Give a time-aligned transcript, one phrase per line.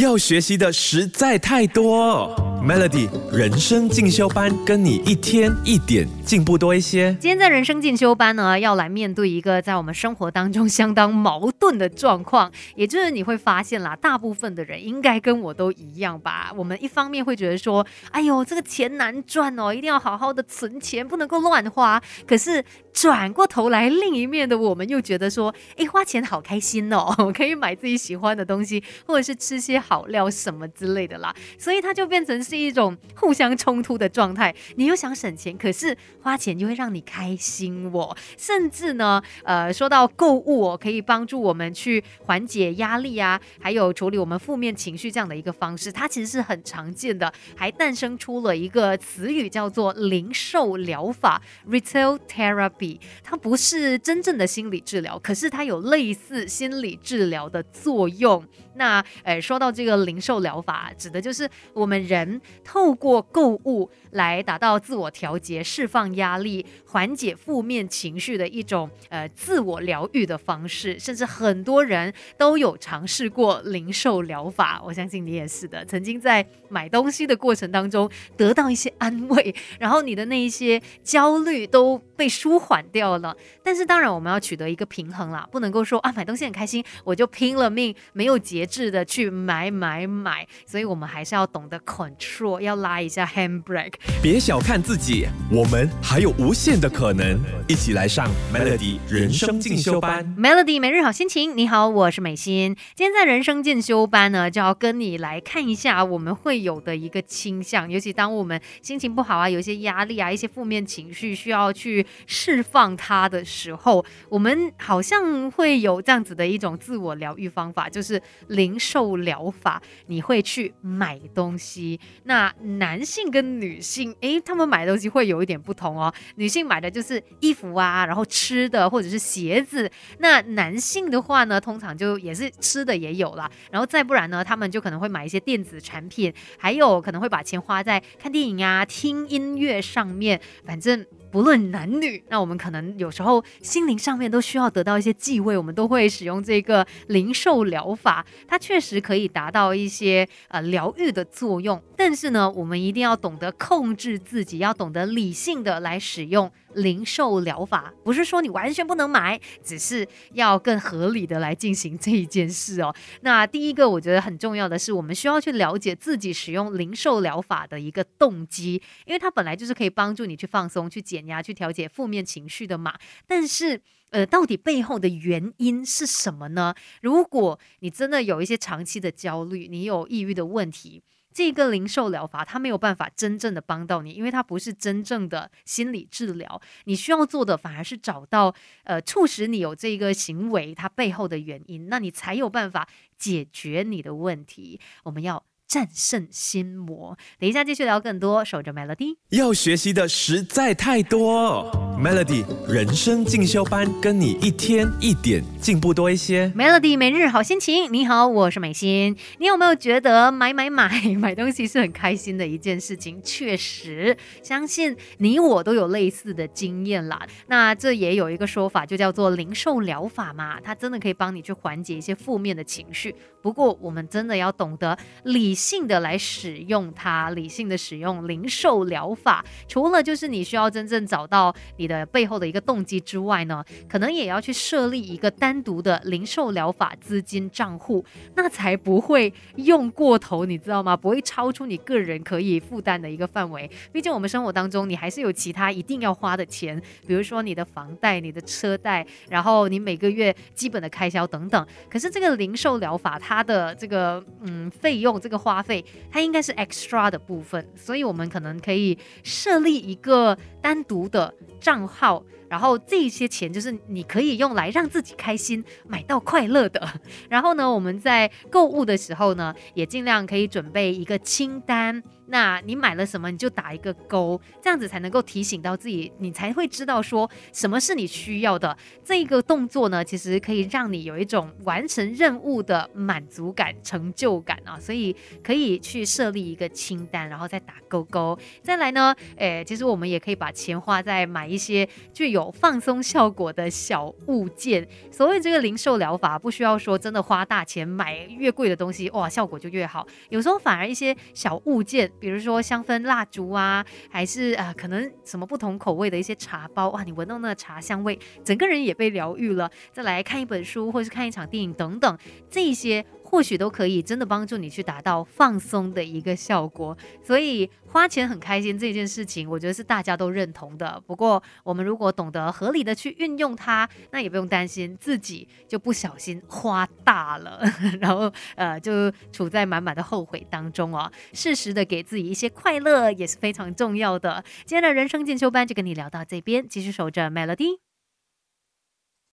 [0.00, 2.34] 要学习的实在太多。
[2.62, 7.10] Melody 人生进修班，跟你一天一点进步多一些。
[7.18, 16.52] 今天在人生进修班呢，要来面对一个在我们生活当中相当矛盾的状况， 也就是你会发现啦，大部分的人应该跟我都一样吧。
[16.54, 22.00] 我们一方面会觉得说，哎呦，这个钱难赚哦，一定要好好的存钱，不能够乱花。
[22.26, 31.34] 可是转过头来，另一面的我们又觉得说，哎，花钱好开心哦， 可以买自己喜欢的东西，或者是吃些好料什么之类的啦。
[31.58, 32.38] 所以它就变成。
[32.50, 38.16] 是一种互相冲突的状态，你又想省钱，可是花钱就会让你开心哦。
[38.36, 52.98] 甚至呢，呃，说到购物哦，可以帮助我们去缓解压力啊，还有处理我们负面情绪这样的一个方式，它其实是很常见的，还诞生出了一个词语叫做零售疗法 （retail therapy）。
[53.22, 58.44] 它不是真正的心理治疗，可是它有类似心理治疗的作用。
[58.74, 70.98] 那，呃，说到这个零售疗法，指的就是我们人透过购物来达到自我调节、释放压力、缓解负面情绪的一种呃自我疗愈的方式。
[70.98, 75.84] 甚至很多人都有尝试过零售疗法，我相信你也是的。
[75.84, 83.36] 曾经在买东西的过程当中得到一些安慰，然后你的那一些焦虑都被舒缓掉了。
[83.62, 88.70] 但是当然，我们要取得一个平衡啦，不能够说啊买东西很开心，我就拼了命没有节。
[88.70, 92.29] 制的去买买买，所以我们还是要懂得控制
[92.60, 93.94] 要拉一下 handbrake。
[94.22, 97.38] 别小看自己，我们还有无限的可能。
[97.68, 100.24] 一起来上 Melody 人生进修班。
[100.36, 102.76] Melody 每日好心情，你好，我是美心。
[102.94, 118.20] 今天在人生进修班呢，就要跟你来看一下我们会有的一个倾向，尤其当我们心情不好啊，有一些压力啊，一些负面情绪需要去释放它的时候，我们好像会有这样子的一种自我疗愈方法，就是。
[118.48, 121.98] 零售疗法，你会去买东西。
[122.24, 126.12] 那男性跟女性，诶，他们买东西会有一点不同哦。
[126.36, 129.90] 女性买的就是衣服啊，然后吃的或者是鞋子。
[130.18, 133.50] 那男性的话呢，通常就也是吃的也有了。
[133.70, 140.40] 然后再不然呢，他们就可能会买一些电子产品，还有可能会把钱花在看电影啊、听音乐上面。
[140.64, 141.06] 反正。
[141.30, 151.80] 不论男女，那我们可能有时候心灵上面都需要得到一些继位，我们都会使用这个灵兽疗法，它确实可以达到一些呃疗愈的作用。
[151.96, 156.50] 但是呢，我们一定要懂得控制自己，要懂得理性的来使用。
[156.74, 162.94] 零售疗法不是说你完全不能买，只是要更合理的来进行这一件事哦。
[163.22, 172.94] 那第一个我觉得很重要的是，我们需要去了解自己使用零售疗法的一个动机，因为它本来就是可以帮助你去放松、去减压、去调节负面情绪的嘛。
[173.26, 173.80] 但是，
[174.10, 176.74] 呃，到底背后的原因是什么呢？
[177.02, 181.02] 如果你真的有一些长期的焦虑，你有抑郁的问题。
[181.32, 186.60] 这个零售疗法，它没有办法真正的帮到你，因为它不是真正的心理治疗。
[186.84, 188.54] 你需要做的反而是找到，
[188.84, 194.80] 呃，促使你有这个行为它背后的原因，那你才有办法解决你的问题。
[195.04, 195.44] 我们要。
[195.70, 197.16] 战胜心魔。
[197.38, 199.14] 等一下继续聊更多，守着 Melody。
[199.28, 206.48] 要学习的实在太多，Melody 人生进修班，跟你一天一点进步多一些。
[206.56, 209.14] Melody 每日好心情，你好，我是美心。
[209.38, 210.88] 你有没有觉得买买买
[211.18, 213.20] 买东西是很开心的一件事情？
[213.22, 217.26] 确实，相信你我都有类似的经验啦。
[217.48, 223.14] 那这也有一个说法，就叫做零售疗法嘛，它真的可以帮你去缓解一些负面的情绪。
[223.42, 229.44] 不过，我们真的要懂得理性的来使用它，理性的使用零售疗法。
[229.68, 238.04] 除了就是你需要真正找到你的背后的一个动机之外呢，可能也要去设立一个单独的零售疗法资金账户，
[238.36, 240.96] 那才不会用过头，你知道吗？
[240.96, 243.68] 不会超出你个人可以负担的一个范围。
[243.92, 251.66] 毕竟我们生活当中，你还是有其他一定要花的钱，比如说你的房贷、你的车贷，然后你每个月基本的开销等等。
[251.88, 262.24] 可是这个零售疗法，它的这个嗯费用，这个花费，它应该是 extra 的部分，所以我们可能可以设立一个单独的账号。
[262.50, 266.86] 然后这些钱就是你可以用来让自己开心、买到快乐的。
[267.30, 272.02] 然后呢，我们在购物的时候呢，也尽量可以准备一个清单。
[272.32, 278.76] 那你买了什么，你就打一个勾，这样子才能够提醒到自己，你才会知道说什么是你需要的。
[279.02, 284.78] 这个动作呢，其实可以让你有一种完成任务的满足感、成就感啊。
[284.78, 288.38] 所以可以去设立一个清单，然后再打勾勾。
[288.62, 294.86] 再来呢，诶，其实我们也可以把钱花在买一些具有有放松效果的小物件。
[295.10, 300.06] 所谓这个零售疗法，不需要说真的花大钱买越贵的东西，哇，效果就越好。
[300.30, 309.70] 有时候反而一些小物件，比如说香氛蜡烛啊，还是啊可能什么不同口味的一些茶包，哇，你闻到那个茶香味，整个人也被疗愈了。
[309.92, 312.18] 再来看一本书，或是看一场电影等等，
[312.50, 313.04] 这些。
[313.30, 321.00] 或许都可以真的帮助你去达到放松的一个效果，所以花钱很开心这件事情，我觉得是大家都认同的。
[321.06, 327.62] 不过，我们如果懂得合理的去运用它，那也不用担心自己就不小心花大了，
[328.02, 331.08] 然后呃就处在满满的后悔当中哦。
[331.32, 334.42] 适时的给自己一些快乐也是非常重要的。
[334.64, 337.89] 今天的人生进修班就跟你聊到这边，继续守着 Melody。